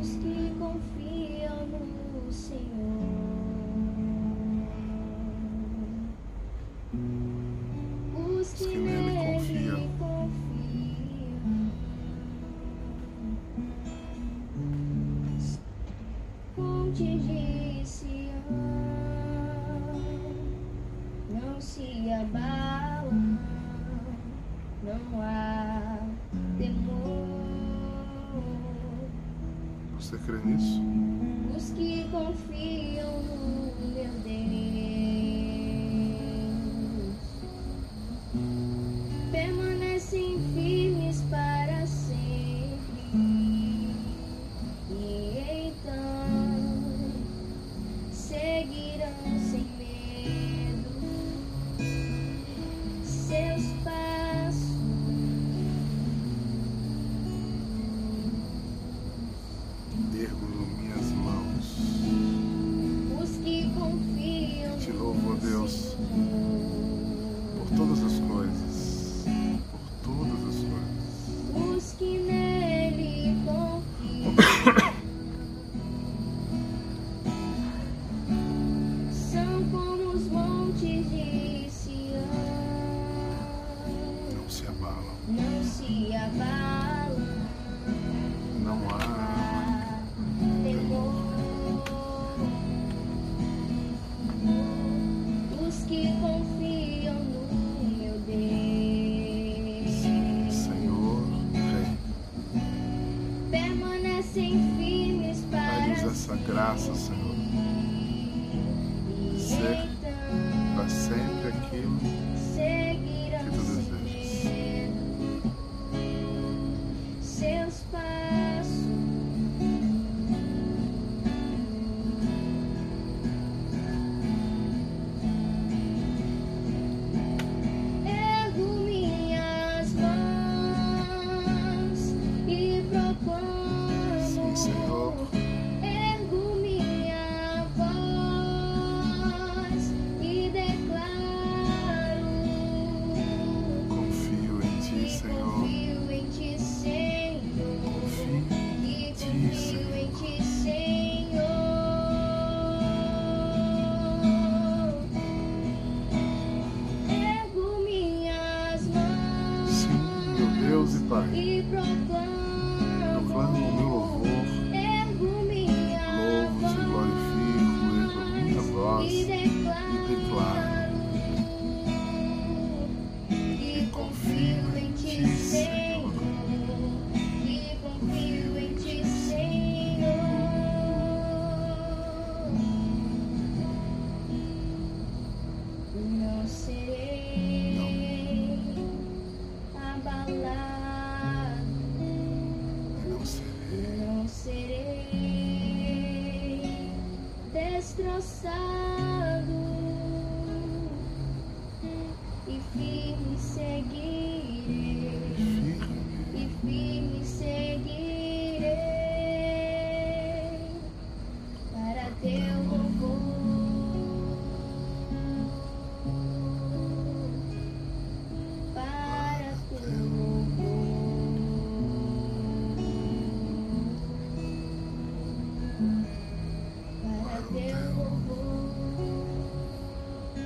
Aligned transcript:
Os 0.00 0.08
que 0.16 0.52
confiam 0.58 1.66
no 1.66 2.32
Senhor. 2.32 2.93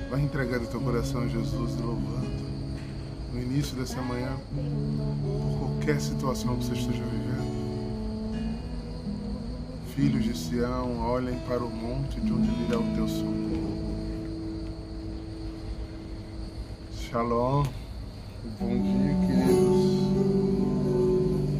Vai 0.09 0.21
entregando 0.21 0.65
teu 0.65 0.81
coração 0.81 1.21
a 1.21 1.27
Jesus 1.27 1.77
e 1.77 1.81
louvando. 1.81 2.49
No 3.31 3.39
início 3.39 3.75
dessa 3.75 4.01
manhã, 4.01 4.35
por 4.51 5.59
qualquer 5.59 6.01
situação 6.01 6.57
que 6.57 6.65
você 6.65 6.73
esteja 6.73 7.03
vivendo. 7.03 7.29
Filhos 9.95 10.23
de 10.23 10.35
Sião, 10.35 10.99
olhem 10.99 11.37
para 11.47 11.63
o 11.63 11.69
monte 11.69 12.19
de 12.21 12.33
onde 12.33 12.49
virá 12.49 12.79
o 12.79 12.95
teu 12.95 13.07
socorro. 13.07 13.69
Shalom. 16.95 17.65
Bom 18.59 18.81
dia, 18.81 19.15
queridos. 19.27 19.89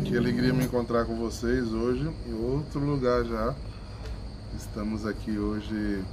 Que 0.05 0.17
alegria 0.17 0.53
me 0.53 0.65
encontrar 0.65 1.05
com 1.05 1.15
vocês 1.17 1.71
hoje 1.71 2.09
em 2.27 2.33
outro 2.33 2.79
lugar 2.79 3.23
já. 3.25 3.53
Estamos 4.57 5.05
aqui 5.05 5.37
hoje 5.37 6.03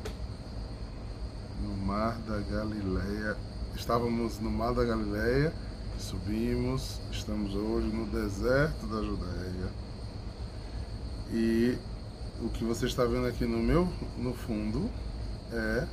no 1.67 1.77
Mar 1.85 2.17
da 2.27 2.39
Galileia. 2.39 3.37
Estávamos 3.75 4.39
no 4.39 4.51
Mar 4.51 4.73
da 4.73 4.85
Galileia, 4.85 5.53
subimos, 5.99 7.01
estamos 7.11 7.55
hoje 7.55 7.89
no 7.89 8.07
deserto 8.07 8.87
da 8.87 9.03
Judéia. 9.03 9.69
E 11.33 11.77
o 12.41 12.49
que 12.49 12.65
você 12.65 12.87
está 12.87 13.05
vendo 13.05 13.27
aqui 13.27 13.45
no 13.45 13.59
meu 13.59 13.89
no 14.17 14.33
fundo 14.33 14.89
é 15.53 15.87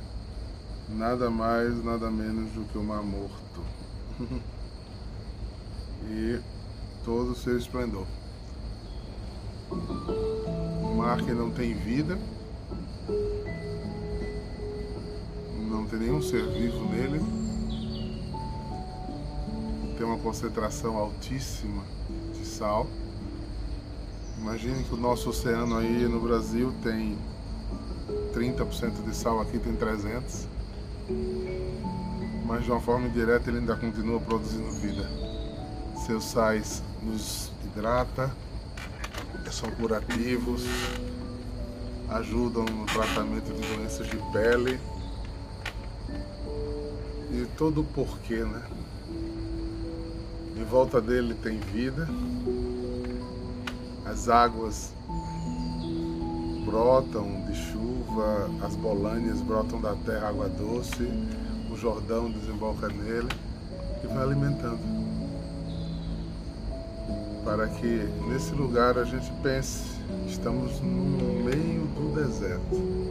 nada 0.88 1.28
mais, 1.28 1.84
nada 1.84 2.10
menos 2.10 2.52
do 2.52 2.64
que 2.66 2.78
o 2.78 2.82
Mar 2.82 3.02
Morto. 3.02 3.62
e 6.08 6.38
todo 7.04 7.32
o 7.32 7.36
seu 7.36 7.58
esplendor. 7.58 8.06
Um 9.70 10.94
mar 10.96 11.20
que 11.22 11.32
não 11.32 11.50
tem 11.50 11.74
vida, 11.74 12.18
tem 15.94 16.08
nenhum 16.08 16.20
ser 16.20 16.44
vivo 16.48 16.84
nele, 16.88 17.20
tem 19.96 20.04
uma 20.04 20.18
concentração 20.18 20.96
altíssima 20.96 21.84
de 22.32 22.44
sal, 22.44 22.86
Imagine 24.40 24.82
que 24.84 24.92
o 24.92 24.96
nosso 24.96 25.30
oceano 25.30 25.78
aí 25.78 26.06
no 26.06 26.20
Brasil 26.20 26.74
tem 26.82 27.16
30% 28.34 29.02
de 29.02 29.16
sal, 29.16 29.40
aqui 29.40 29.58
tem 29.58 29.74
300. 29.74 30.46
Mas 32.44 32.64
de 32.64 32.70
uma 32.70 32.80
forma 32.80 33.06
indireta 33.06 33.48
ele 33.48 33.60
ainda 33.60 33.74
continua 33.76 34.20
produzindo 34.20 34.70
vida. 34.72 35.08
Seus 36.04 36.24
sais 36.24 36.82
nos 37.02 37.52
hidrata, 37.64 38.30
são 39.50 39.70
curativos, 39.70 40.62
ajudam 42.10 42.64
no 42.64 42.84
tratamento 42.84 43.50
de 43.50 43.76
doenças 43.76 44.06
de 44.08 44.18
pele 44.30 44.78
todo 47.46 47.80
o 47.80 47.84
porquê, 47.84 48.44
né? 48.44 48.62
Em 50.56 50.64
volta 50.64 51.00
dele 51.00 51.34
tem 51.34 51.58
vida, 51.58 52.08
as 54.06 54.28
águas 54.28 54.92
brotam 56.64 57.44
de 57.46 57.54
chuva, 57.54 58.50
as 58.62 58.76
bolânias 58.76 59.40
brotam 59.40 59.80
da 59.80 59.94
terra, 59.96 60.28
água 60.28 60.48
doce, 60.48 61.08
o 61.70 61.76
Jordão 61.76 62.30
desemboca 62.30 62.88
nele 62.88 63.28
e 64.02 64.06
vai 64.06 64.22
alimentando 64.22 65.04
para 67.44 67.68
que 67.68 68.08
nesse 68.26 68.52
lugar 68.54 68.98
a 68.98 69.04
gente 69.04 69.30
pense, 69.42 69.84
estamos 70.26 70.80
no 70.80 71.44
meio 71.44 71.86
do 71.88 72.14
deserto. 72.14 73.04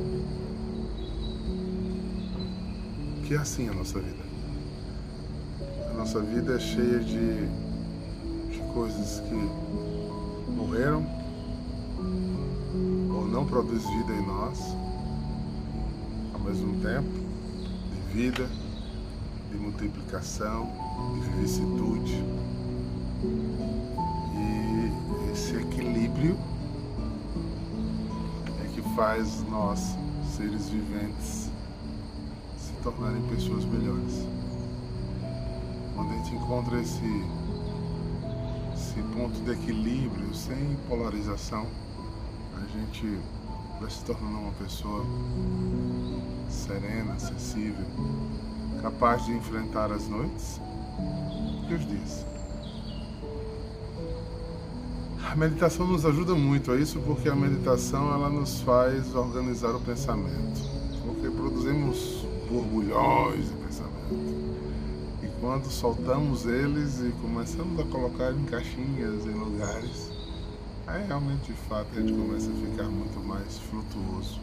Que 3.25 3.35
é 3.35 3.37
assim 3.37 3.69
a 3.69 3.73
nossa 3.73 3.99
vida. 3.99 4.22
Nossa 6.03 6.19
vida 6.19 6.55
é 6.55 6.59
cheia 6.59 6.99
de, 6.99 7.47
de 8.51 8.59
coisas 8.73 9.21
que 9.21 10.51
morreram 10.51 11.07
ou 13.15 13.25
não 13.25 13.45
produz 13.45 13.83
vida 13.83 14.11
em 14.11 14.27
nós, 14.27 14.59
ao 16.33 16.41
mesmo 16.41 16.73
tempo, 16.81 17.09
de 17.93 18.13
vida, 18.13 18.49
de 19.49 19.57
multiplicação, 19.57 20.69
de 21.23 21.29
vicissitude 21.39 22.21
esse 25.31 25.55
equilíbrio 25.55 26.37
é 28.61 28.67
que 28.75 28.81
faz 28.93 29.41
nós, 29.49 29.95
seres 30.35 30.67
viventes, 30.67 31.49
se 32.57 32.73
tornarem 32.83 33.21
pessoas 33.29 33.63
melhores. 33.63 34.32
Quando 35.95 36.11
a 36.11 36.15
gente 36.15 36.35
encontra 36.35 36.81
esse, 36.81 37.25
esse 38.73 39.01
ponto 39.15 39.39
de 39.41 39.51
equilíbrio, 39.51 40.33
sem 40.33 40.75
polarização, 40.87 41.67
a 42.55 42.77
gente 42.77 43.19
vai 43.79 43.89
se 43.89 44.03
tornando 44.05 44.39
uma 44.39 44.51
pessoa 44.53 45.05
serena, 46.49 47.13
acessível, 47.13 47.85
capaz 48.81 49.25
de 49.25 49.33
enfrentar 49.33 49.91
as 49.91 50.07
noites 50.07 50.59
e 51.69 51.73
os 51.73 51.87
dias. 51.87 52.25
A 55.33 55.35
meditação 55.35 55.87
nos 55.87 56.05
ajuda 56.05 56.35
muito 56.35 56.71
a 56.71 56.75
isso 56.75 56.99
porque 56.99 57.27
a 57.27 57.35
meditação 57.35 58.13
ela 58.13 58.29
nos 58.29 58.61
faz 58.61 59.15
organizar 59.15 59.73
o 59.75 59.79
pensamento. 59.79 60.61
Porque 61.03 61.27
produzimos 61.27 62.23
borbulhões 62.47 63.49
de 63.49 63.55
pensamento. 63.55 64.43
E 65.43 65.45
quando 65.45 65.69
soltamos 65.69 66.45
eles 66.45 67.01
e 67.01 67.11
começamos 67.21 67.77
a 67.77 67.83
colocar 67.83 68.31
em 68.31 68.45
caixinhas, 68.45 69.25
em 69.25 69.33
lugares, 69.33 70.09
aí 70.87 71.05
realmente 71.05 71.51
de 71.51 71.53
fato 71.67 71.87
a 71.93 71.99
gente 71.99 72.13
começa 72.13 72.49
a 72.49 72.53
ficar 72.53 72.85
muito 72.85 73.19
mais 73.27 73.59
flutuoso. 73.59 74.39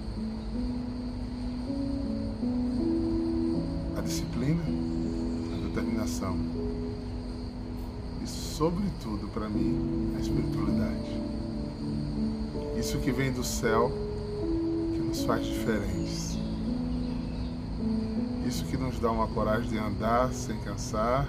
A 3.96 4.02
disciplina, 4.02 4.62
a 5.54 5.68
determinação, 5.68 6.36
sobretudo 8.26 9.26
para 9.32 9.48
mim, 9.48 10.12
a 10.18 10.20
espiritualidade. 10.20 11.18
Isso 12.78 12.98
que 12.98 13.10
vem 13.10 13.32
do 13.32 13.42
céu, 13.42 13.90
que 14.92 14.98
nos 14.98 15.24
faz 15.24 15.46
diferentes. 15.46 16.29
Isso 18.50 18.64
que 18.64 18.76
nos 18.76 18.98
dá 18.98 19.12
uma 19.12 19.28
coragem 19.28 19.70
de 19.70 19.78
andar 19.78 20.32
sem 20.32 20.58
cansar, 20.58 21.28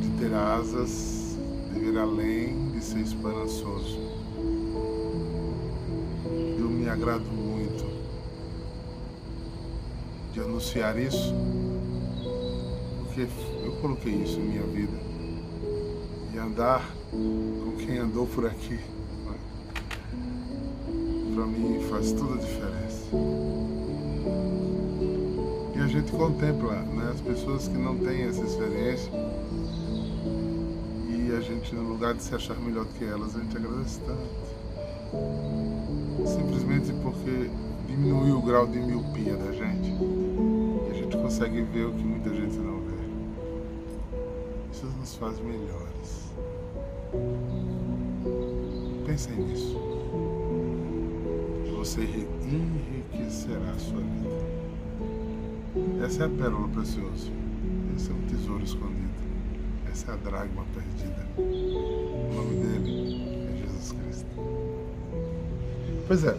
de 0.00 0.08
ter 0.18 0.32
asas, 0.32 1.36
de 1.70 1.80
ir 1.80 1.98
além, 1.98 2.70
de 2.70 2.82
ser 2.82 3.00
esperançoso. 3.00 3.98
Eu 6.58 6.66
me 6.70 6.88
agrado 6.88 7.26
muito 7.30 7.84
de 10.32 10.40
anunciar 10.40 10.98
isso, 10.98 11.34
porque 13.04 13.28
eu 13.62 13.72
coloquei 13.82 14.14
isso 14.14 14.40
em 14.40 14.44
minha 14.44 14.62
vida 14.62 14.96
andar 16.40 16.90
com 17.10 17.76
quem 17.84 17.98
andou 17.98 18.26
por 18.26 18.46
aqui. 18.46 18.80
Né? 19.26 19.38
Para 21.34 21.44
mim 21.44 21.86
faz 21.90 22.12
toda 22.12 22.36
a 22.36 22.38
diferença. 22.38 22.78
E 25.78 25.80
a 25.80 25.86
gente 25.86 26.10
contempla 26.10 26.74
né, 26.74 27.12
as 27.14 27.20
pessoas 27.20 27.68
que 27.68 27.78
não 27.78 27.96
têm 27.96 28.24
essa 28.24 28.42
experiência 28.42 29.12
e 31.08 31.32
a 31.32 31.40
gente, 31.40 31.72
no 31.72 31.88
lugar 31.88 32.14
de 32.14 32.22
se 32.24 32.34
achar 32.34 32.56
melhor 32.56 32.84
que 32.98 33.04
elas, 33.04 33.36
a 33.36 33.38
gente 33.38 33.56
agradece 33.56 34.00
tanto. 34.00 34.18
Simplesmente 36.26 36.92
porque 37.00 37.48
diminuiu 37.86 38.38
o 38.38 38.42
grau 38.42 38.66
de 38.66 38.80
miopia 38.80 39.36
da 39.36 39.52
gente 39.52 39.92
e 40.88 40.90
a 40.90 40.94
gente 40.94 41.16
consegue 41.16 41.62
ver 41.62 41.84
o 41.84 41.92
que 41.92 42.02
muita 42.02 42.30
gente 42.30 42.56
não 42.56 42.80
vê. 42.80 42.96
Isso 44.72 44.86
nos 44.98 45.14
faz 45.14 45.38
melhores. 45.38 46.32
Pensem 49.06 49.36
nisso. 49.36 49.78
Você 51.76 52.00
enriquecerá 52.02 53.70
a 53.70 53.78
sua 53.78 54.00
vida. 54.00 54.37
Essa 56.04 56.24
é 56.24 56.26
a 56.26 56.28
pérola 56.28 56.68
preciosa. 56.68 57.30
Esse 57.96 58.10
é 58.10 58.14
o 58.14 58.18
tesouro 58.28 58.64
escondido. 58.64 59.08
Essa 59.90 60.12
é 60.12 60.14
a 60.14 60.16
dragma 60.16 60.64
perdida. 60.74 61.26
O 61.36 62.34
nome 62.34 62.54
dele 62.56 63.52
é 63.52 63.56
Jesus 63.58 63.92
Cristo. 63.92 64.26
Pois 66.06 66.24
é, 66.24 66.36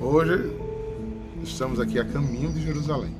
hoje 0.00 0.56
estamos 1.42 1.80
aqui 1.80 1.98
a 1.98 2.04
caminho 2.04 2.52
de 2.52 2.62
Jerusalém. 2.62 3.14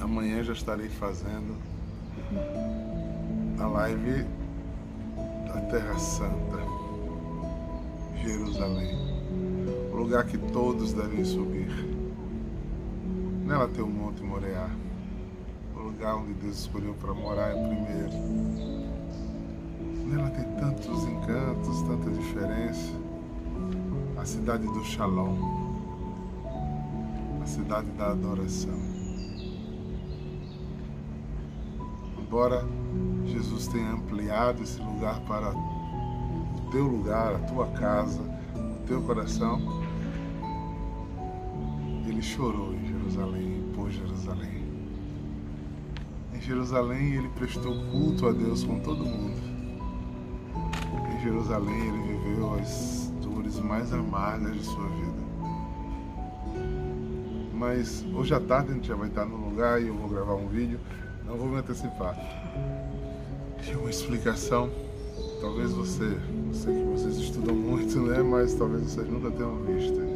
Amanhã 0.00 0.42
já 0.42 0.52
estarei 0.52 0.88
fazendo 0.88 1.56
a 3.58 3.66
live 3.66 4.24
da 5.46 5.60
Terra 5.62 5.98
Santa, 5.98 6.58
Jerusalém, 8.22 8.96
o 9.92 9.96
lugar 9.96 10.24
que 10.24 10.38
todos 10.38 10.92
devem 10.92 11.24
subir. 11.24 11.49
Nela 13.50 13.66
tem 13.66 13.82
o 13.82 13.88
Monte 13.88 14.22
Moriá, 14.22 14.70
o 15.74 15.80
lugar 15.80 16.14
onde 16.14 16.34
Deus 16.34 16.60
escolheu 16.60 16.94
para 16.94 17.12
morar 17.12 17.52
em 17.52 17.66
primeiro. 17.66 18.12
Nela 20.06 20.30
tem 20.30 20.44
tantos 20.54 21.02
encantos, 21.02 21.82
tanta 21.82 22.10
diferença. 22.12 22.92
A 24.16 24.24
cidade 24.24 24.64
do 24.64 24.84
Shalom, 24.84 25.36
a 27.42 27.46
cidade 27.46 27.90
da 27.98 28.12
adoração. 28.12 28.78
Embora 32.20 32.64
Jesus 33.26 33.66
tenha 33.66 33.94
ampliado 33.94 34.62
esse 34.62 34.80
lugar 34.80 35.18
para 35.22 35.50
o 35.50 36.70
teu 36.70 36.86
lugar, 36.86 37.34
a 37.34 37.38
tua 37.40 37.66
casa, 37.72 38.22
o 38.54 38.86
teu 38.86 39.02
coração. 39.02 39.60
Ele 42.06 42.22
chorou 42.22 42.70
Jerusalém, 43.10 43.64
por 43.74 43.90
Jerusalém. 43.90 44.64
Em 46.32 46.40
Jerusalém 46.40 47.14
ele 47.16 47.28
prestou 47.30 47.74
culto 47.90 48.28
a 48.28 48.32
Deus 48.32 48.62
com 48.62 48.78
todo 48.78 49.04
mundo. 49.04 49.36
Em 51.12 51.20
Jerusalém 51.20 51.88
ele 51.88 52.18
viveu 52.18 52.54
as 52.54 53.12
dores 53.20 53.58
mais 53.58 53.92
amargas 53.92 54.54
de 54.54 54.64
sua 54.64 54.88
vida. 54.88 55.20
Mas 57.52 58.04
hoje 58.14 58.32
à 58.32 58.38
tarde 58.38 58.70
a 58.70 58.74
gente 58.74 58.86
já 58.86 58.94
vai 58.94 59.08
estar 59.08 59.26
no 59.26 59.36
lugar 59.36 59.82
e 59.82 59.88
eu 59.88 59.94
vou 59.94 60.08
gravar 60.08 60.34
um 60.36 60.46
vídeo. 60.46 60.78
Não 61.26 61.36
vou 61.36 61.48
me 61.48 61.56
antecipar 61.56 62.16
de 63.60 63.76
uma 63.76 63.90
explicação. 63.90 64.70
Talvez 65.40 65.72
você, 65.72 66.04
eu 66.04 66.54
sei 66.54 66.74
que 66.74 66.84
vocês 66.84 67.16
estudam 67.16 67.56
muito, 67.56 67.98
né? 68.02 68.22
Mas 68.22 68.54
talvez 68.54 68.84
vocês 68.84 69.08
nunca 69.08 69.30
tenham 69.32 69.56
visto. 69.64 70.09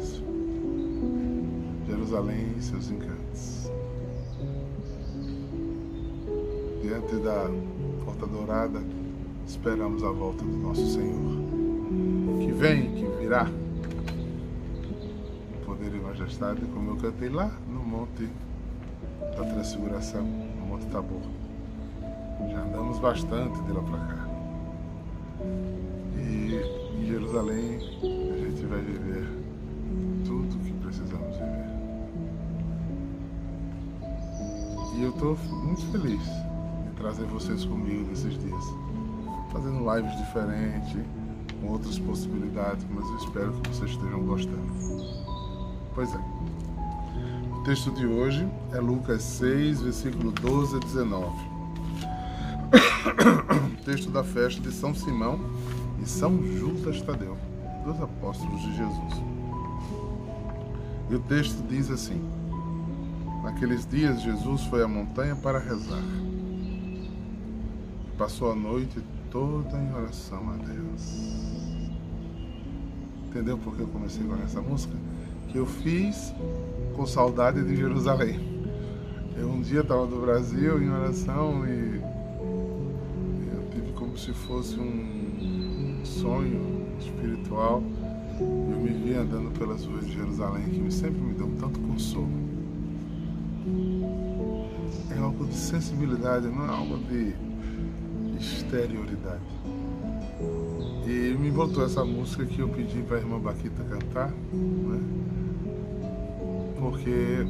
Jerusalém 2.15 2.55
e 2.57 2.61
seus 2.61 2.89
encantos. 2.91 3.71
Diante 6.81 7.15
da 7.17 7.49
porta 8.05 8.25
dourada, 8.25 8.81
esperamos 9.45 10.01
a 10.01 10.11
volta 10.11 10.41
do 10.41 10.57
nosso 10.57 10.93
Senhor. 10.93 11.35
que 12.39 12.51
vem, 12.53 12.93
que 12.93 13.05
virá. 13.19 13.49
Poder 15.65 15.93
e 15.93 15.99
majestade, 15.99 16.61
como 16.73 16.91
eu 16.91 16.95
cantei 16.95 17.27
lá 17.27 17.51
no 17.67 17.81
Monte 17.81 18.29
da 19.19 19.43
Transfiguração, 19.43 20.23
no 20.23 20.67
Monte 20.67 20.85
Tabor. 20.85 21.21
Já 22.49 22.61
andamos 22.61 22.97
bastante 22.99 23.61
de 23.63 23.73
lá 23.73 23.81
para 23.81 23.97
cá. 23.97 24.27
E 26.17 26.97
em 26.97 27.05
Jerusalém 27.07 27.75
a 27.75 28.37
gente 28.37 28.65
vai 28.67 28.79
viver 28.79 29.44
E 34.95 35.03
eu 35.03 35.09
estou 35.09 35.37
muito 35.51 35.85
feliz 35.91 36.21
de 36.23 36.95
trazer 36.95 37.25
vocês 37.25 37.65
comigo 37.65 38.07
nesses 38.07 38.39
dias. 38.39 38.63
Fazendo 39.51 39.83
lives 39.93 40.17
diferentes, 40.17 40.97
com 41.59 41.67
outras 41.67 41.99
possibilidades, 41.99 42.85
mas 42.89 43.05
eu 43.05 43.17
espero 43.17 43.51
que 43.51 43.69
vocês 43.69 43.91
estejam 43.91 44.23
gostando. 44.23 44.73
Pois 45.93 46.13
é. 46.13 46.19
O 47.57 47.63
texto 47.65 47.91
de 47.91 48.05
hoje 48.05 48.47
é 48.71 48.79
Lucas 48.79 49.21
6, 49.21 49.81
versículo 49.81 50.31
12 50.31 50.77
a 50.77 50.79
19. 50.79 51.55
texto 53.85 54.09
da 54.09 54.23
festa 54.23 54.61
de 54.61 54.71
São 54.71 54.95
Simão 54.95 55.39
e 56.01 56.07
São 56.07 56.41
Judas 56.41 57.01
Tadeu, 57.01 57.37
dois 57.83 58.01
apóstolos 58.01 58.61
de 58.61 58.75
Jesus. 58.75 59.13
E 61.09 61.15
o 61.15 61.19
texto 61.19 61.61
diz 61.67 61.91
assim: 61.91 62.19
Naqueles 63.45 63.85
dias, 63.85 64.23
Jesus 64.23 64.63
foi 64.63 64.81
à 64.81 64.87
montanha 64.87 65.35
para 65.35 65.59
rezar. 65.59 66.01
Passou 68.17 68.51
a 68.51 68.55
noite 68.55 68.99
toda 69.29 69.77
em 69.77 69.93
oração 69.93 70.49
a 70.49 70.57
Deus. 70.57 71.91
Entendeu 73.27 73.55
por 73.59 73.75
que 73.75 73.83
eu 73.83 73.87
comecei 73.87 74.25
com 74.25 74.35
essa 74.43 74.59
música? 74.59 74.95
Que 75.49 75.59
eu 75.59 75.65
fiz 75.67 76.33
com 76.95 77.05
saudade 77.05 77.63
de 77.63 77.75
Jerusalém. 77.75 78.65
Eu 79.37 79.51
um 79.51 79.61
dia 79.61 79.81
estava 79.81 80.07
no 80.07 80.21
Brasil 80.21 80.81
em 80.81 80.89
oração 80.89 81.67
e 81.67 82.01
eu 83.53 83.69
tive 83.71 83.91
como 83.93 84.17
se 84.17 84.33
fosse 84.33 84.79
um 84.79 86.01
sonho 86.03 86.87
espiritual. 86.97 87.83
Eu 88.39 88.79
me 88.79 88.89
vi 88.89 89.13
andando 89.13 89.55
pelas 89.55 89.85
ruas 89.85 90.07
de 90.07 90.13
Jerusalém, 90.13 90.63
que 90.63 90.91
sempre 90.91 91.21
me 91.21 91.35
deu 91.35 91.51
tanto 91.59 91.79
consolo 91.81 92.44
é 95.15 95.19
algo 95.19 95.45
de 95.45 95.55
sensibilidade, 95.55 96.47
não 96.47 96.65
é 96.65 96.69
algo 96.69 96.97
de 96.97 97.33
exterioridade. 98.39 99.41
E 101.07 101.35
me 101.39 101.49
voltou 101.49 101.85
essa 101.85 102.03
música 102.03 102.45
que 102.45 102.59
eu 102.59 102.69
pedi 102.69 103.01
para 103.03 103.17
a 103.17 103.19
irmã 103.19 103.39
Baquita 103.39 103.83
cantar, 103.83 104.31
né? 104.51 105.01
porque 106.79 107.45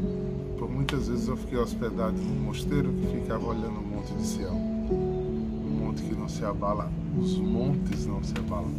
por 0.58 0.70
muitas 0.70 1.08
vezes 1.08 1.28
eu 1.28 1.38
fiquei 1.38 1.58
hospedado 1.58 2.18
num 2.18 2.46
mosteiro 2.46 2.92
que 2.94 3.20
ficava 3.20 3.46
olhando 3.46 3.80
o 3.80 3.86
Monte 3.86 4.14
de 4.14 4.26
Sião. 4.26 4.56
Um 4.56 5.86
monte 5.86 6.04
que 6.04 6.16
não 6.16 6.30
se 6.30 6.44
abala, 6.46 6.92
os 7.18 7.38
montes 7.38 8.06
não 8.06 8.24
se 8.24 8.34
abalam. 8.38 8.74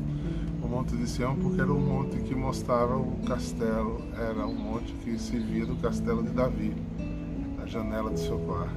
O 0.62 0.68
Monte 0.68 0.96
de 0.96 1.06
Sião 1.08 1.36
porque 1.36 1.60
era 1.60 1.72
um 1.72 1.80
monte 1.80 2.18
que 2.18 2.34
mostrava 2.34 2.96
o 2.96 3.16
castelo, 3.26 4.02
era 4.18 4.46
um 4.46 4.54
monte 4.54 4.92
que 5.04 5.18
se 5.18 5.38
via 5.38 5.64
do 5.64 5.76
castelo 5.76 6.22
de 6.22 6.30
Davi 6.30 6.74
janela 7.66 8.10
do 8.10 8.18
seu 8.18 8.38
quarto. 8.38 8.76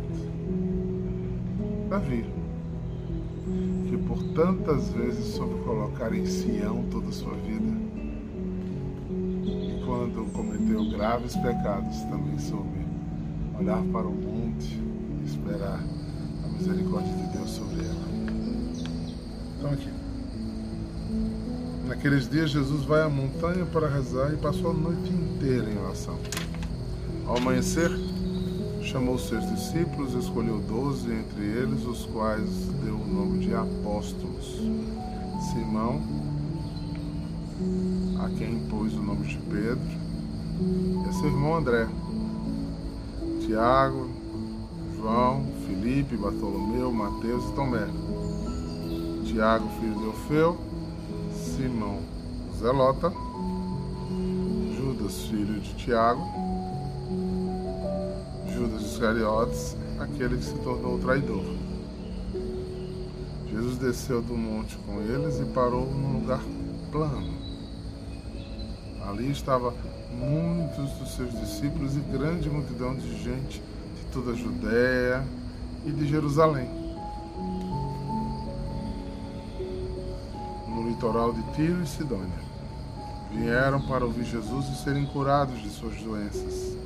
Davi, 1.90 2.26
que 3.88 3.98
por 3.98 4.22
tantas 4.34 4.90
vezes 4.90 5.26
soube 5.36 5.64
colocar 5.64 6.14
em 6.14 6.26
Sião 6.26 6.84
toda 6.92 7.10
a 7.10 7.12
sua 7.12 7.34
vida, 7.34 7.78
e 9.44 9.82
quando 9.86 10.32
cometeu 10.32 10.90
graves 10.92 11.36
pecados, 11.38 12.02
também 12.04 12.38
soube 12.38 12.86
olhar 13.60 13.84
para 13.92 14.08
o 14.08 14.14
monte 14.14 14.80
e 15.22 15.26
esperar 15.26 15.84
a 16.44 16.48
misericórdia 16.48 17.14
de 17.14 17.38
Deus 17.38 17.50
sobre 17.50 17.86
ela. 17.86 18.10
Então, 19.58 19.72
aqui. 19.72 19.90
Naqueles 21.88 22.30
dias, 22.30 22.52
Jesus 22.52 22.86
vai 22.86 23.02
à 23.02 23.10
montanha 23.10 23.66
para 23.66 23.90
rezar 23.90 24.32
e 24.32 24.38
passou 24.38 24.70
a 24.70 24.74
noite 24.74 25.12
inteira 25.12 25.70
em 25.70 25.78
oração. 25.80 26.20
Ao 27.26 27.38
amanhecer, 27.38 27.90
chamou 28.90 29.20
seus 29.20 29.48
discípulos, 29.48 30.16
escolheu 30.16 30.58
doze 30.68 31.12
entre 31.12 31.44
eles, 31.44 31.86
os 31.86 32.08
quais 32.08 32.50
deu 32.84 32.96
o 32.96 33.08
nome 33.08 33.46
de 33.46 33.54
apóstolos. 33.54 34.60
Simão, 35.52 36.02
a 38.20 38.30
quem 38.30 38.60
pôs 38.68 38.96
o 38.96 39.04
nome 39.04 39.28
de 39.28 39.38
Pedro, 39.38 40.00
e 41.08 41.14
seu 41.14 41.28
irmão 41.28 41.58
André, 41.58 41.88
Tiago, 43.46 44.10
João, 44.98 45.46
Felipe, 45.68 46.18
Bartolomeu, 46.18 46.92
Mateus 46.92 47.46
e 47.46 47.54
Tomé, 47.54 47.88
Tiago, 49.26 49.70
filho 49.80 50.00
de 50.00 50.06
Ofeu, 50.08 50.58
Simão, 51.32 52.00
Zelota, 52.58 53.14
Judas, 54.76 55.26
filho 55.26 55.60
de 55.60 55.76
Tiago, 55.76 56.49
Iscariotes, 59.00 59.78
aquele 59.98 60.36
que 60.36 60.44
se 60.44 60.56
tornou 60.56 61.00
traidor. 61.00 61.42
Jesus 63.50 63.78
desceu 63.78 64.22
do 64.22 64.36
monte 64.36 64.76
com 64.80 65.02
eles 65.02 65.40
e 65.40 65.46
parou 65.54 65.86
num 65.90 66.20
lugar 66.20 66.42
plano. 66.92 67.34
Ali 69.08 69.32
estava 69.32 69.74
muitos 70.12 70.92
dos 70.98 71.16
seus 71.16 71.32
discípulos 71.40 71.96
e 71.96 72.02
grande 72.12 72.50
multidão 72.50 72.94
de 72.94 73.24
gente 73.24 73.62
de 73.62 74.06
toda 74.12 74.32
a 74.32 74.36
Judéia 74.36 75.24
e 75.86 75.92
de 75.92 76.06
Jerusalém. 76.06 76.70
No 80.68 80.90
litoral 80.90 81.32
de 81.32 81.42
Tiro 81.54 81.82
e 81.82 81.88
Sidônia. 81.88 82.50
Vieram 83.32 83.80
para 83.80 84.04
ouvir 84.04 84.26
Jesus 84.26 84.66
e 84.68 84.84
serem 84.84 85.06
curados 85.06 85.62
de 85.62 85.70
suas 85.70 85.96
doenças. 86.02 86.78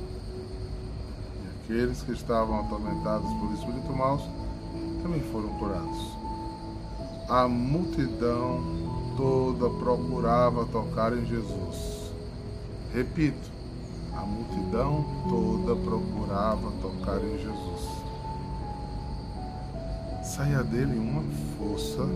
Aqueles 1.64 2.02
que 2.02 2.12
estavam 2.12 2.60
atormentados 2.60 3.32
por 3.38 3.50
espírito 3.54 3.90
maus 3.90 4.20
também 5.02 5.22
foram 5.32 5.48
curados. 5.58 6.14
A 7.26 7.48
multidão 7.48 8.60
toda 9.16 9.70
procurava 9.70 10.66
tocar 10.66 11.16
em 11.16 11.24
Jesus. 11.24 12.12
Repito, 12.92 13.50
a 14.12 14.20
multidão 14.20 15.06
toda 15.26 15.74
procurava 15.74 16.70
tocar 16.82 17.24
em 17.24 17.38
Jesus. 17.38 17.88
Saía 20.22 20.62
dele 20.62 20.98
uma 20.98 21.22
força 21.56 22.06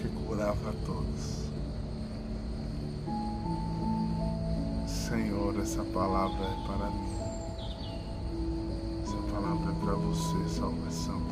que 0.00 0.08
curava 0.24 0.70
a 0.70 0.86
todos. 0.86 1.42
Senhor, 4.86 5.58
essa 5.60 5.82
palavra 5.82 6.44
é 6.44 6.66
para 6.68 6.86
mim 6.88 7.31
palavra 9.32 9.72
para 9.82 9.94
você, 9.94 10.60
salvação, 10.60 11.22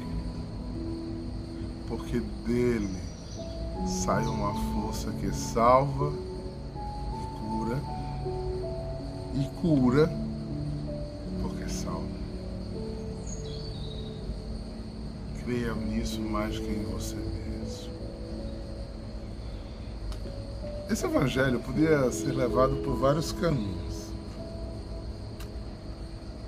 Porque 1.86 2.20
dele 2.46 2.98
sai 3.86 4.24
uma 4.26 4.54
força 4.72 5.10
que 5.12 5.34
salva 5.34 6.12
e 7.14 7.38
cura, 7.38 7.82
e 9.34 9.60
cura 9.60 10.10
porque 11.42 11.68
salva. 11.68 12.06
Creia 15.44 15.74
nisso 15.74 16.20
mais 16.20 16.58
que 16.58 16.70
em 16.70 16.84
você 16.84 17.16
mesmo. 17.16 17.90
Esse 20.88 21.04
evangelho 21.04 21.60
podia 21.60 22.10
ser 22.10 22.32
levado 22.32 22.76
por 22.76 22.96
vários 22.96 23.32
caminhos. 23.32 24.10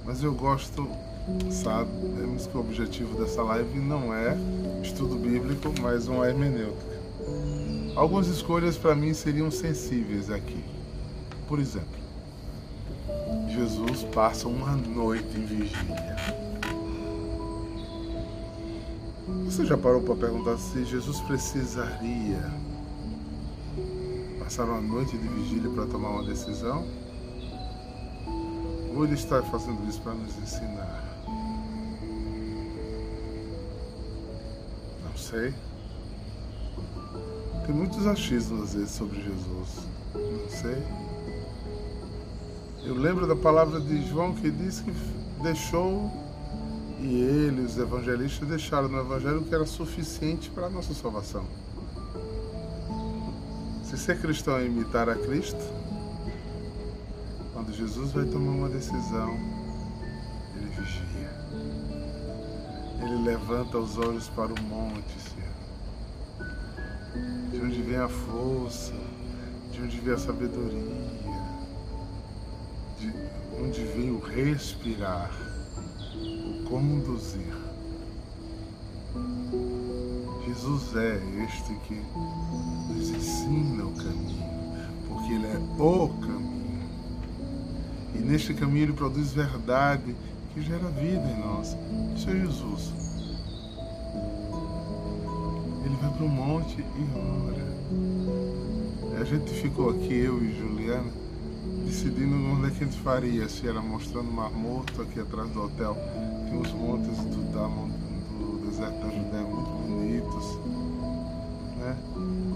Mas 0.05 0.23
eu 0.23 0.35
gosto 0.35 0.89
Sabemos 1.51 2.47
que 2.47 2.57
o 2.57 2.61
objetivo 2.61 3.17
dessa 3.23 3.43
live 3.43 3.79
não 3.79 4.13
é 4.13 4.37
estudo 4.83 5.15
bíblico, 5.15 5.73
mas 5.81 6.09
uma 6.09 6.27
hermenêutica. 6.29 7.01
Algumas 7.95 8.27
escolhas 8.27 8.77
para 8.77 8.95
mim 8.95 9.15
seriam 9.15 9.51
sensíveis 9.51 10.31
aqui. 10.31 10.65
Por 11.47 11.61
exemplo, 11.61 12.03
Jesus 13.49 14.03
passa 14.15 14.49
uma 14.49 14.73
noite 14.73 15.37
em 15.37 15.45
vigília. 15.45 16.17
Você 19.45 19.67
já 19.67 19.77
parou 19.77 20.01
para 20.01 20.17
perguntar 20.17 20.57
se 20.57 20.85
Jesus 20.85 21.21
precisaria 21.21 22.51
passar 24.39 24.65
uma 24.65 24.81
noite 24.81 25.17
de 25.17 25.29
vigília 25.29 25.71
para 25.71 25.87
tomar 25.87 26.09
uma 26.09 26.25
decisão? 26.25 26.85
Ou 28.97 29.05
ele 29.05 29.15
está 29.15 29.43
fazendo 29.43 29.87
isso 29.89 30.01
para 30.01 30.15
nos 30.15 30.37
ensinar? 30.39 31.12
Sei. 35.33 35.55
Tem 37.65 37.75
muitos 37.75 38.07
achismos 38.07 38.65
às 38.65 38.75
vezes 38.75 38.91
sobre 38.91 39.17
Jesus. 39.23 39.89
Não 40.15 40.49
sei. 40.51 40.83
Eu 42.85 42.95
lembro 42.95 43.27
da 43.27 43.35
palavra 43.35 43.81
de 43.81 44.07
João 44.07 44.35
que 44.35 44.51
diz 44.51 44.81
que 44.81 44.93
deixou 45.43 46.11
e 47.01 47.21
ele, 47.21 47.63
os 47.63 47.79
evangelistas, 47.79 48.47
deixaram 48.47 48.89
no 48.89 49.01
evangelho 49.01 49.43
que 49.43 49.55
era 49.55 49.65
suficiente 49.65 50.51
para 50.51 50.67
a 50.67 50.71
nossa 50.71 50.93
salvação. 50.93 51.45
Se 53.85 53.97
ser 53.97 54.21
cristão 54.21 54.57
é 54.57 54.67
imitar 54.67 55.09
a 55.09 55.15
Cristo, 55.15 55.63
quando 57.53 57.73
Jesus 57.73 58.13
vai 58.13 58.25
tomar 58.27 58.53
uma 58.53 58.69
decisão, 58.69 59.35
ele 60.57 60.69
vigia. 60.71 61.12
Ele 63.03 63.25
levanta 63.25 63.79
os 63.79 63.99
olhos 63.99 64.29
para 64.29 64.53
o 64.53 64.63
monte, 64.63 65.13
Senhor. 65.21 65.53
De 67.51 67.61
onde 67.61 67.83
vem 67.83 67.97
a 67.97 68.09
força, 68.09 68.95
de 69.73 69.83
onde 69.83 70.01
vem 70.01 70.15
a 70.15 70.19
sabedoria 70.19 71.13
de 73.03 73.13
onde 73.61 73.83
vem 73.83 74.13
o 74.13 74.21
respirar, 74.21 75.31
o 76.15 76.63
conduzir. 76.69 77.53
Jesus 80.47 80.97
é 80.97 81.21
este 81.45 81.75
que 81.87 82.01
nos 82.89 83.11
ensina 83.11 83.85
o 83.85 83.93
caminho, 83.93 84.53
porque 85.09 85.33
Ele 85.33 85.47
é 85.47 85.59
o 85.79 86.09
caminho. 86.09 86.89
E 88.15 88.19
neste 88.19 88.55
caminho 88.55 88.85
Ele 88.85 88.93
produz 88.93 89.33
verdade 89.33 90.15
que 90.53 90.63
gera 90.63 90.89
vida 90.89 91.27
em 91.29 91.41
nós. 91.41 91.77
Isso 92.15 92.31
é 92.31 92.33
Jesus. 92.33 92.93
Ele 95.85 95.97
vai 95.97 96.11
para 96.11 96.25
o 96.25 96.29
monte 96.29 96.81
e 96.81 97.19
ora. 97.49 97.73
A 99.21 99.25
gente 99.25 99.51
ficou 99.53 99.91
aqui, 99.91 100.15
eu 100.15 100.43
e 100.43 100.59
Juliana, 100.59 101.11
decidindo 101.87 102.35
onde 102.53 102.67
é 102.67 102.71
que 102.71 102.85
a 102.85 102.87
gente 102.87 102.99
faria, 102.99 103.49
se 103.49 103.67
era 103.67 103.81
mostrando 103.81 104.29
o 104.29 104.33
Mar 104.33 104.51
Morto 104.51 105.01
aqui 105.03 105.21
atrás 105.21 105.49
do 105.51 105.65
hotel. 105.65 105.97
Tem 106.49 106.61
os 106.61 106.73
montes 106.73 107.17
do, 107.19 107.53
da, 107.53 107.67
do 107.67 108.67
deserto 108.67 108.99
da 108.99 109.09
Judéia 109.09 109.45
muito 109.45 109.71
bonitos. 109.71 110.59
Né? 111.79 111.97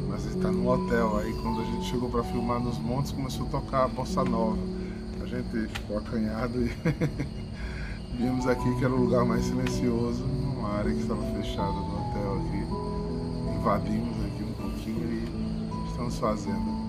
Mas 0.08 0.26
ele 0.26 0.36
está 0.36 0.50
no 0.50 0.68
hotel. 0.68 1.16
Aí 1.18 1.32
quando 1.40 1.62
a 1.62 1.64
gente 1.64 1.86
chegou 1.86 2.10
para 2.10 2.24
filmar 2.24 2.60
nos 2.60 2.78
montes, 2.78 3.12
começou 3.12 3.46
a 3.46 3.50
tocar 3.50 3.84
a 3.84 3.88
bossa 3.88 4.22
nova. 4.24 4.58
A 5.22 5.26
gente 5.26 5.68
ficou 5.68 5.98
acanhado 5.98 6.62
e 6.62 6.70
vimos 8.18 8.46
aqui 8.46 8.74
que 8.76 8.84
era 8.84 8.92
o 8.92 8.96
lugar 8.96 9.24
mais 9.24 9.44
silencioso, 9.44 10.24
uma 10.24 10.70
área 10.70 10.92
que 10.92 11.00
estava 11.00 11.22
fechada 11.22 11.72
do 11.72 11.94
hotel 11.94 12.40
aqui. 12.40 13.56
Invadimos 13.58 14.24
aqui 14.24 14.42
um 14.42 14.52
pouquinho 14.52 15.08
e 15.12 15.90
estamos 15.90 16.18
fazendo. 16.18 16.86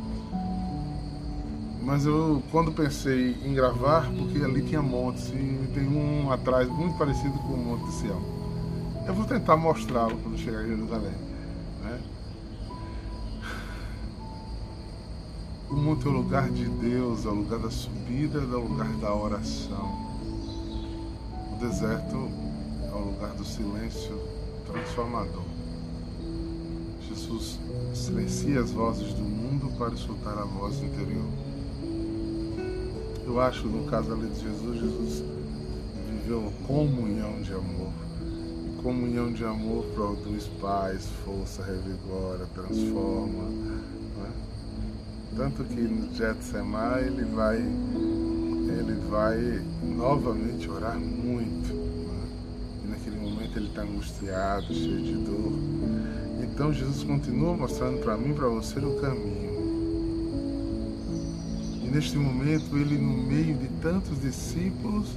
Mas 1.83 2.05
eu, 2.05 2.43
quando 2.51 2.71
pensei 2.71 3.37
em 3.45 3.53
gravar, 3.53 4.11
porque 4.11 4.43
ali 4.43 4.61
tinha 4.61 4.81
montes, 4.81 5.29
e 5.29 5.69
tem 5.73 5.87
um 5.87 6.31
atrás 6.31 6.67
muito 6.67 6.97
parecido 6.97 7.37
com 7.39 7.53
o 7.53 7.57
Monte 7.57 7.85
de 7.85 7.93
Sião. 7.93 8.21
Eu 9.05 9.13
vou 9.13 9.25
tentar 9.25 9.55
mostrá-lo 9.55 10.17
quando 10.17 10.37
chegar 10.37 10.63
em 10.63 10.67
Jerusalém. 10.67 11.13
Né? 11.81 12.01
O 15.69 15.75
monte 15.75 16.05
é 16.05 16.09
o 16.09 16.13
lugar 16.13 16.49
de 16.49 16.65
Deus, 16.65 17.25
é 17.25 17.29
o 17.29 17.33
lugar 17.33 17.59
da 17.59 17.71
subida, 17.71 18.39
é 18.39 18.55
o 18.55 18.67
lugar 18.67 18.89
da 18.97 19.13
oração. 19.13 20.16
O 21.57 21.59
deserto 21.59 22.29
é 22.87 22.93
o 22.93 22.99
lugar 22.99 23.31
do 23.31 23.43
silêncio 23.43 24.21
transformador. 24.67 25.41
Jesus 27.09 27.57
silencia 27.95 28.61
as 28.61 28.69
vozes 28.69 29.11
do 29.13 29.23
mundo 29.23 29.75
para 29.75 29.91
escutar 29.91 30.37
a 30.37 30.43
voz 30.43 30.75
interior. 30.83 31.25
Eu 33.25 33.41
acho, 33.41 33.65
no 33.65 33.89
caso 33.89 34.13
ali 34.13 34.27
de 34.27 34.39
Jesus, 34.39 34.79
Jesus 34.79 35.23
viveu 36.07 36.53
comunhão 36.67 37.41
de 37.41 37.51
amor. 37.51 37.91
E 38.21 38.81
comunhão 38.83 39.33
de 39.33 39.43
amor 39.43 39.83
produz 39.95 40.47
paz, 40.61 41.07
força, 41.25 41.63
revigora, 41.63 42.45
transforma. 42.53 43.45
Né? 43.45 44.31
Tanto 45.35 45.63
que 45.63 45.81
no 45.81 46.13
Getsemá 46.13 46.99
ele 47.01 47.25
vai, 47.25 47.57
ele 48.69 48.93
vai 49.09 49.61
novamente 49.83 50.69
orar 50.69 50.99
muito. 50.99 51.73
Né? 51.73 52.27
E 52.85 52.87
naquele 52.87 53.17
momento 53.17 53.57
ele 53.57 53.67
está 53.67 53.81
angustiado, 53.81 54.73
cheio 54.73 55.01
de 55.01 55.13
dor. 55.13 55.53
Então 56.43 56.73
Jesus 56.73 57.03
continua 57.03 57.55
mostrando 57.55 57.99
para 57.99 58.17
mim 58.17 58.33
para 58.33 58.47
você 58.47 58.79
o 58.79 58.99
caminho. 58.99 59.47
E 61.83 61.89
neste 61.89 62.17
momento, 62.17 62.75
ele, 62.75 62.97
no 62.97 63.23
meio 63.23 63.55
de 63.55 63.67
tantos 63.81 64.19
discípulos, 64.19 65.07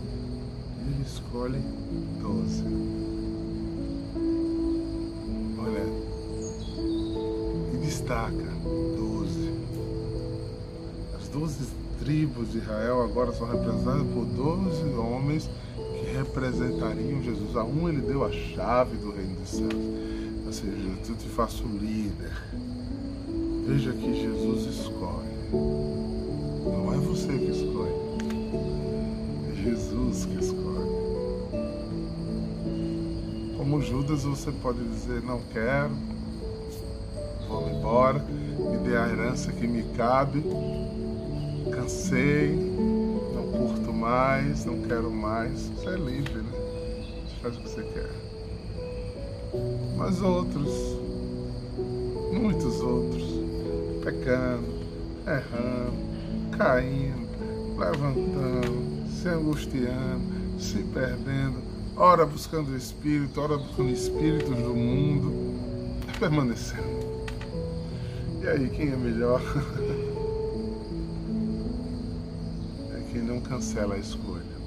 ele 0.87 1.03
escolhe 1.03 1.59
doze. 2.21 2.65
Olha, 5.59 5.85
e 7.75 7.77
destaca 7.79 8.33
doze. 8.97 9.53
As 11.19 11.29
doze 11.29 11.65
tribos 12.01 12.51
de 12.51 12.59
Israel 12.59 13.03
agora 13.03 13.33
são 13.33 13.47
representadas 13.47 14.03
por 14.09 14.25
doze 14.25 14.83
homens 14.97 15.49
que 15.77 16.17
representariam 16.17 17.23
Jesus. 17.23 17.55
A 17.57 17.63
um 17.63 17.89
ele 17.89 18.01
deu 18.01 18.25
a 18.25 18.33
chave 18.33 18.97
do 18.97 19.13
reino 19.13 19.37
dos 19.37 19.51
céus. 19.51 19.75
Ou 20.47 20.53
seja, 20.53 20.77
eu 21.09 21.17
te 21.17 21.29
faço 21.29 21.63
líder. 21.65 22.33
Veja 23.67 23.93
que 23.93 24.15
Jesus 24.15 24.75
escolhe. 24.75 25.29
Não 25.53 26.93
é 26.93 26.97
você 26.97 27.29
que 27.29 27.51
escolhe. 27.51 27.95
É 29.53 29.63
Jesus 29.63 30.25
que 30.25 30.39
escolhe. 30.43 30.71
Como 33.57 33.83
Judas, 33.83 34.25
você 34.25 34.51
pode 34.51 34.83
dizer: 34.83 35.23
Não 35.23 35.41
quero, 35.53 35.93
vou 37.47 37.71
embora, 37.71 38.19
me 38.19 38.79
dê 38.79 38.97
a 38.97 39.09
herança 39.09 39.53
que 39.53 39.67
me 39.67 39.85
cabe, 39.97 40.43
cansei, 41.91 42.55
não 43.35 43.51
curto 43.51 43.93
mais, 43.93 44.65
não 44.65 44.81
quero 44.83 45.11
mais. 45.11 45.69
Você 45.69 45.89
é 45.89 45.97
livre, 45.97 46.39
né? 46.39 46.53
Você 47.27 47.37
faz 47.43 47.57
o 47.57 47.61
que 47.61 47.69
você 47.69 47.83
quer. 47.83 48.11
Mas 49.97 50.23
outros, 50.23 50.73
muitos 52.33 52.81
outros, 52.81 53.25
pecando, 54.05 54.69
errando, 55.27 56.57
caindo, 56.57 57.29
levantando, 57.77 59.09
se 59.11 59.29
angustiando, 59.29 60.61
se 60.61 60.79
perdendo, 60.85 61.59
ora 61.97 62.25
buscando 62.25 62.71
o 62.71 62.77
Espírito, 62.77 63.41
ora 63.41 63.59
buscando 63.59 63.91
espíritos 63.91 64.57
do 64.57 64.75
mundo, 64.75 65.33
permanecendo. 66.19 67.01
E 68.43 68.49
aí, 68.49 68.71
quem 68.71 68.91
é 68.91 68.97
melhor? 68.97 69.43
cancela 73.51 73.97
a 73.97 73.99
escolha. 73.99 74.61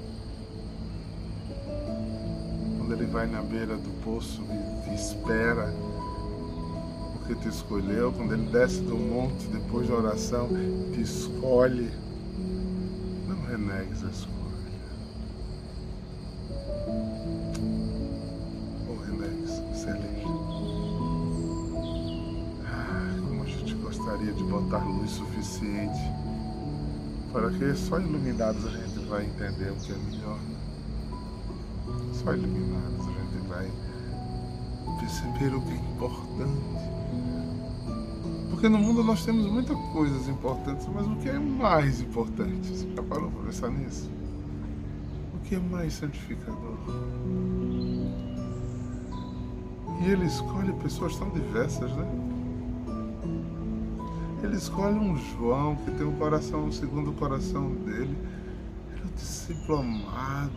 Quando 2.76 2.92
ele 2.92 3.06
vai 3.06 3.26
na 3.26 3.40
beira 3.40 3.78
do 3.78 4.04
poço 4.04 4.42
e 4.42 4.84
te 4.84 4.94
espera, 4.94 5.72
que 7.26 7.34
te 7.36 7.48
escolheu, 7.48 8.12
quando 8.12 8.34
ele 8.34 8.46
desce 8.50 8.82
do 8.82 8.94
monte 8.94 9.46
depois 9.46 9.88
da 9.88 9.94
oração, 9.94 10.50
te 10.92 11.00
escolhe. 11.00 11.90
Não 13.26 13.46
renegues 13.46 14.04
a 14.04 14.10
escolha. 14.10 14.44
Livre. 19.86 20.24
Ah, 22.66 23.16
de 24.34 24.44
botar 24.44 24.84
luz 24.84 25.10
suficiente 25.10 26.00
para 27.34 27.50
que 27.50 27.74
só 27.74 27.98
iluminados 27.98 28.64
a 28.64 28.70
gente 28.70 29.00
vai 29.08 29.26
entender 29.26 29.72
o 29.72 29.74
que 29.74 29.90
é 29.90 29.96
melhor. 29.96 30.38
Né? 30.38 30.56
Só 32.12 32.32
iluminados 32.32 33.08
a 33.08 33.10
gente 33.10 33.48
vai 33.48 33.70
perceber 35.00 35.56
o 35.56 35.60
que 35.62 35.72
é 35.72 35.76
importante. 35.76 36.94
Porque 38.50 38.68
no 38.68 38.78
mundo 38.78 39.02
nós 39.02 39.24
temos 39.24 39.50
muitas 39.50 39.76
coisas 39.92 40.28
importantes, 40.28 40.86
mas 40.86 41.08
o 41.08 41.16
que 41.16 41.28
é 41.28 41.36
mais 41.36 42.00
importante? 42.00 42.68
Você 42.68 42.88
já 42.94 43.02
parou 43.02 43.28
para 43.32 43.46
pensar 43.46 43.68
nisso? 43.68 44.08
O 45.34 45.40
que 45.40 45.56
é 45.56 45.58
mais 45.58 45.92
santificador? 45.92 46.78
E 50.00 50.08
ele 50.08 50.26
escolhe 50.26 50.72
pessoas 50.74 51.16
tão 51.16 51.30
diversas, 51.30 51.90
né? 51.96 52.23
Ele 54.54 54.60
escolhe 54.62 54.96
um 54.96 55.16
João 55.16 55.74
que 55.74 55.90
tem 55.90 56.06
um 56.06 56.12
coração 56.12 56.70
segundo 56.70 57.10
o 57.10 57.14
coração 57.14 57.72
dele. 57.74 58.16
Ele 58.92 59.02
é 59.02 59.04
o 59.04 59.12
discípulo 59.12 59.78
amado, 59.80 60.52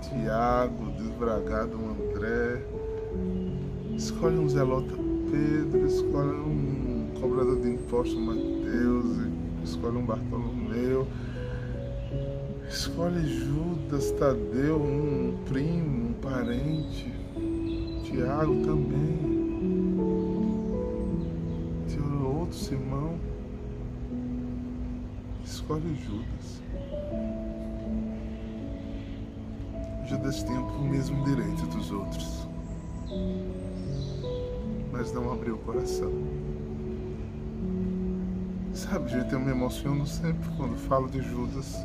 Tiago, 0.00 0.92
desbragado, 0.92 1.76
um 1.76 1.90
André. 1.90 2.64
Escolhe 3.96 4.38
um 4.38 4.48
zelota 4.48 4.94
Pedro, 5.28 5.86
escolhe 5.88 6.30
um 6.30 7.08
cobrador 7.20 7.60
de 7.60 7.70
impostos, 7.70 8.16
Mateus, 8.16 9.26
escolhe 9.64 9.96
um 9.96 10.06
Bartolomeu, 10.06 11.08
escolhe 12.70 13.26
Judas, 13.26 14.12
Tadeu, 14.12 14.80
um 14.80 15.36
primo, 15.48 16.10
um 16.10 16.12
parente, 16.22 17.12
Tiago 18.04 18.54
também, 18.64 19.27
escolhe 25.68 25.94
Judas. 25.96 26.62
Judas 30.08 30.42
tem 30.42 30.56
o 30.56 30.80
mesmo 30.80 31.22
direito 31.24 31.66
dos 31.66 31.92
outros, 31.92 32.48
mas 34.90 35.12
não 35.12 35.30
abriu 35.30 35.56
o 35.56 35.58
coração. 35.58 36.10
Sabe, 38.72 39.10
gente, 39.10 39.30
eu 39.30 39.40
me 39.40 39.50
emociono 39.50 40.06
sempre 40.06 40.48
quando 40.56 40.74
falo 40.88 41.10
de 41.10 41.20
Judas, 41.20 41.76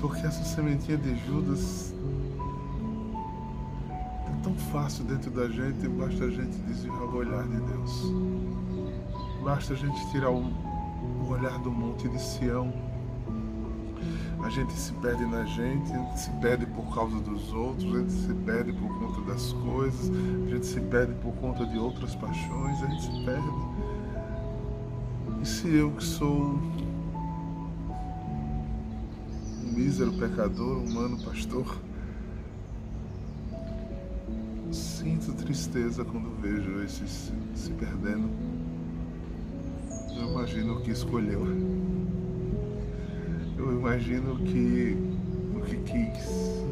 porque 0.00 0.26
essa 0.26 0.42
sementinha 0.42 0.96
de 0.96 1.14
Judas 1.26 1.94
é 4.26 4.42
tão 4.42 4.54
fácil 4.72 5.04
dentro 5.04 5.30
da 5.30 5.48
gente, 5.48 5.86
basta 5.88 6.24
a 6.24 6.30
gente 6.30 6.56
desviar 6.60 7.02
o 7.02 7.16
olhar 7.16 7.46
de 7.46 7.60
Deus, 7.60 8.02
basta 9.44 9.74
a 9.74 9.76
gente 9.76 10.10
tirar 10.10 10.30
o, 10.30 10.73
o 11.24 11.30
olhar 11.32 11.58
do 11.58 11.70
monte 11.70 12.08
de 12.08 12.20
Sião 12.20 12.72
a 14.44 14.50
gente 14.50 14.74
se 14.74 14.92
perde 14.92 15.24
na 15.24 15.42
gente, 15.46 15.90
a 15.90 15.96
gente 15.96 16.20
se 16.20 16.30
perde 16.32 16.66
por 16.66 16.94
causa 16.94 17.18
dos 17.20 17.50
outros, 17.54 17.94
a 17.94 17.98
gente 18.00 18.12
se 18.12 18.34
perde 18.34 18.74
por 18.74 18.98
conta 18.98 19.22
das 19.22 19.54
coisas, 19.54 20.10
a 20.10 20.50
gente 20.50 20.66
se 20.66 20.80
perde 20.82 21.14
por 21.14 21.32
conta 21.36 21.64
de 21.64 21.78
outras 21.78 22.14
paixões, 22.14 22.82
a 22.82 22.86
gente 22.88 23.02
se 23.04 23.24
perde. 23.24 23.48
E 25.40 25.46
se 25.46 25.74
eu 25.74 25.92
que 25.92 26.04
sou 26.04 26.60
um 29.62 29.72
mísero 29.72 30.12
pecador, 30.12 30.76
humano 30.76 31.16
pastor, 31.24 31.78
sinto 34.70 35.32
tristeza 35.42 36.04
quando 36.04 36.38
vejo 36.42 36.82
esses 36.82 37.32
se 37.54 37.70
perdendo. 37.72 38.53
Eu 40.24 40.30
imagino 40.30 40.78
o 40.78 40.80
que 40.80 40.90
escolheu 40.90 41.44
eu 43.64 43.72
imagino 43.72 44.36
que 44.36 44.96
o 45.56 45.60
que 45.60 45.76
quis. 45.76 46.64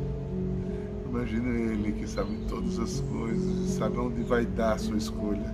Imagino 1.09 1.49
ele 1.49 1.93
que 1.93 2.07
sabe 2.07 2.37
todas 2.49 2.79
as 2.79 3.01
coisas, 3.01 3.71
sabe 3.71 3.99
onde 3.99 4.23
vai 4.23 4.45
dar 4.45 4.75
a 4.75 4.79
sua 4.79 4.97
escolha. 4.97 5.53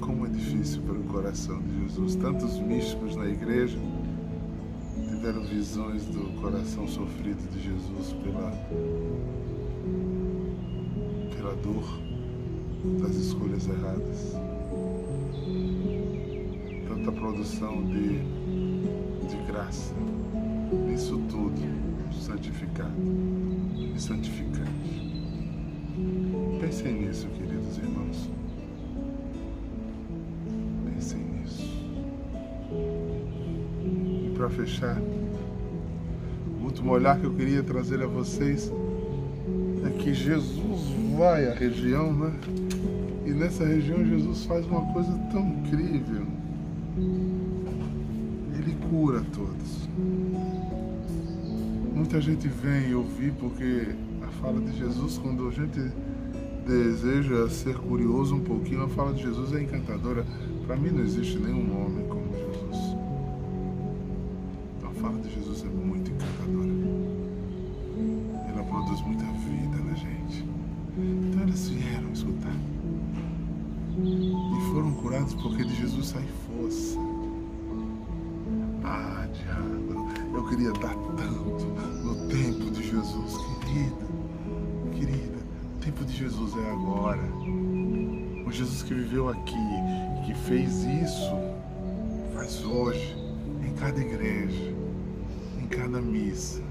Como 0.00 0.26
é 0.26 0.28
difícil 0.30 0.80
para 0.82 0.94
o 0.94 1.04
coração 1.04 1.60
de 1.60 1.82
Jesus. 1.82 2.16
Tantos 2.16 2.58
místicos 2.60 3.16
na 3.16 3.26
igreja 3.26 3.78
tiveram 5.10 5.44
visões 5.44 6.06
do 6.06 6.40
coração 6.40 6.86
sofrido 6.88 7.50
de 7.50 7.62
Jesus 7.62 8.14
pela, 8.22 8.50
pela 11.36 11.54
dor 11.56 11.84
das 13.00 13.16
escolhas 13.16 13.68
erradas 13.68 14.47
tanta 16.98 17.12
produção 17.12 17.84
de, 17.84 18.18
de 19.28 19.36
graça. 19.46 19.94
Isso 20.92 21.18
tudo 21.30 21.60
santificado 22.12 22.92
e 23.94 24.00
santificante. 24.00 24.68
Pensem 26.60 26.92
nisso, 26.94 27.28
queridos 27.28 27.78
irmãos. 27.78 28.30
Pensem 30.92 31.20
nisso. 31.20 31.62
E 34.24 34.32
para 34.36 34.48
fechar, 34.50 35.00
o 36.60 36.64
último 36.64 36.92
olhar 36.92 37.18
que 37.20 37.26
eu 37.26 37.34
queria 37.34 37.62
trazer 37.62 38.02
a 38.02 38.06
vocês 38.06 38.72
é 39.86 39.90
que 39.90 40.12
Jesus 40.12 40.80
vai 41.16 41.48
à 41.48 41.54
região, 41.54 42.12
né? 42.12 42.32
E 43.24 43.30
nessa 43.30 43.64
região 43.64 44.04
Jesus 44.04 44.44
faz 44.46 44.66
uma 44.66 44.92
coisa 44.92 45.12
tão 45.30 45.46
incrível 45.46 46.26
ele 48.56 48.76
cura 48.90 49.22
todos. 49.34 49.88
Muita 51.94 52.20
gente 52.20 52.46
vem 52.48 52.94
ouvir 52.94 53.32
porque 53.32 53.88
a 54.22 54.28
fala 54.40 54.60
de 54.60 54.78
Jesus, 54.78 55.18
quando 55.18 55.48
a 55.48 55.50
gente 55.50 55.80
deseja 56.66 57.48
ser 57.48 57.76
curioso 57.76 58.34
um 58.36 58.40
pouquinho, 58.40 58.84
a 58.84 58.88
fala 58.88 59.12
de 59.12 59.22
Jesus 59.22 59.52
é 59.54 59.62
encantadora. 59.62 60.24
Para 60.66 60.76
mim 60.76 60.90
não 60.90 61.02
existe 61.02 61.38
nenhum 61.38 61.84
homem 61.84 61.97
queria 80.48 80.72
dar 80.72 80.94
tanto 80.94 81.66
no 82.02 82.14
tempo 82.28 82.70
de 82.70 82.82
Jesus, 82.82 83.36
querida, 83.60 84.06
querida. 84.92 85.38
O 85.76 85.78
tempo 85.78 86.04
de 86.06 86.16
Jesus 86.16 86.56
é 86.56 86.70
agora. 86.70 87.22
O 88.46 88.50
Jesus 88.50 88.82
que 88.82 88.94
viveu 88.94 89.28
aqui, 89.28 89.54
que 90.24 90.34
fez 90.34 90.84
isso, 90.84 91.32
faz 92.34 92.64
hoje, 92.64 93.14
em 93.62 93.74
cada 93.74 94.00
igreja, 94.00 94.74
em 95.60 95.66
cada 95.66 96.00
missa, 96.00 96.62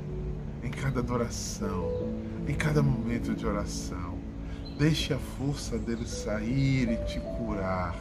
em 0.63 0.72
cada 0.72 1.00
adoração, 1.00 2.16
em 2.48 2.56
cada 2.56 2.82
momento 2.82 3.36
de 3.36 3.46
oração. 3.46 4.18
Deixe 4.80 5.13
a 5.13 5.20
força 5.20 5.78
dele 5.78 6.08
sair 6.08 6.90
e 6.90 6.98
te 7.06 7.20
curar, 7.20 7.96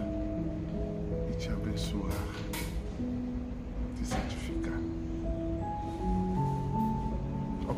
e 1.30 1.36
te 1.36 1.50
abençoar, 1.50 2.12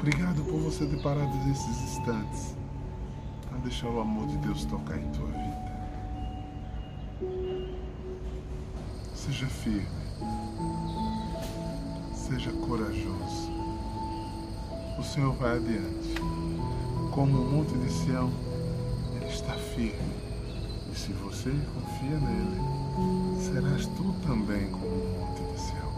Obrigado 0.08 0.42
por 0.44 0.58
você 0.60 0.86
ter 0.86 1.02
parado 1.02 1.36
esses 1.50 1.82
instantes 1.82 2.56
para 3.46 3.58
deixar 3.58 3.88
o 3.88 4.00
amor 4.00 4.26
de 4.26 4.38
Deus 4.38 4.64
tocar 4.64 4.96
em 4.96 5.06
tua 5.10 5.26
vida. 5.26 5.72
Seja 9.14 9.46
firme, 9.46 9.86
seja 12.14 12.50
corajoso. 12.52 13.52
O 14.98 15.02
Senhor 15.02 15.34
vai 15.34 15.58
adiante, 15.58 16.14
como 17.12 17.42
o 17.42 17.52
monte 17.52 17.76
de 17.76 17.92
Sião 17.92 18.30
está 19.28 19.52
firme. 19.52 20.14
E 20.90 20.96
se 20.96 21.12
você 21.12 21.50
confia 21.74 22.16
nele, 22.16 23.42
serás 23.42 23.84
tu 23.88 24.14
também 24.26 24.70
como 24.70 24.86
um 24.86 25.20
monte 25.20 25.42
de 25.52 25.60
céu. 25.60 25.92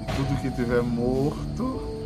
E 0.00 0.06
tudo 0.16 0.40
que 0.40 0.50
tiver 0.50 0.82
morto, 0.82 1.97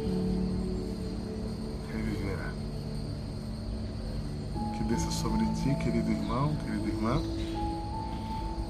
desça 4.92 5.10
sobre 5.10 5.46
ti, 5.54 5.74
querido 5.82 6.10
irmão, 6.10 6.54
querida 6.56 6.86
irmã, 6.86 7.22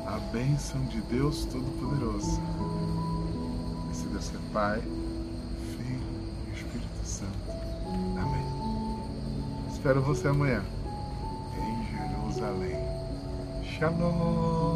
a 0.06 0.20
bênção 0.32 0.80
de 0.84 1.00
Deus 1.00 1.44
Todo-Poderoso. 1.46 2.40
Esse 3.90 4.06
Deus 4.06 4.28
que 4.28 4.36
é 4.36 4.40
Pai, 4.52 4.80
Filho 4.80 6.00
e 6.46 6.52
Espírito 6.54 7.04
Santo. 7.04 7.32
Amém. 8.20 8.46
Espero 9.72 10.00
você 10.00 10.28
amanhã. 10.28 10.62
Jerusalém. 11.90 12.76
Shalom. 13.64 14.71